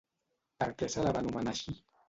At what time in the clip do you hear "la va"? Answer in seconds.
1.09-1.23